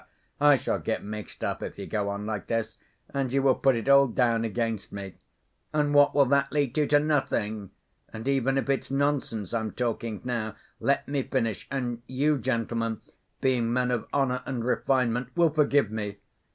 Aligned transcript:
I 0.39 0.55
shall 0.55 0.79
get 0.79 1.03
mixed 1.03 1.43
up, 1.43 1.61
if 1.61 1.77
you 1.77 1.85
go 1.85 2.09
on 2.09 2.25
like 2.25 2.47
this, 2.47 2.79
and 3.13 3.31
you 3.31 3.43
will 3.43 3.53
put 3.53 3.75
it 3.75 3.87
all 3.87 4.07
down 4.07 4.43
against 4.43 4.91
me. 4.91 5.13
And 5.73 5.93
what 5.93 6.15
will 6.15 6.25
that 6.25 6.51
lead 6.51 6.73
to? 6.73 6.87
To 6.87 6.99
nothing! 6.99 7.69
And 8.11 8.27
even 8.27 8.57
if 8.57 8.67
it's 8.67 8.89
nonsense 8.89 9.53
I'm 9.53 9.73
talking 9.73 10.19
now, 10.23 10.55
let 10.79 11.07
me 11.07 11.21
finish, 11.21 11.67
and 11.69 12.01
you, 12.07 12.39
gentlemen, 12.39 12.99
being 13.41 13.71
men 13.71 13.91
of 13.91 14.07
honor 14.11 14.41
and 14.47 14.65
refinement, 14.65 15.29
will 15.37 15.51
forgive 15.51 15.91
me! 15.91 16.17